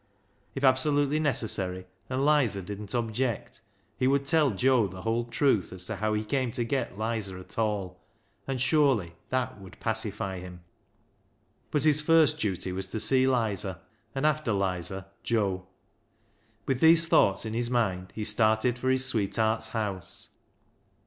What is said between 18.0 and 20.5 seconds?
he started for his sweetheart's house.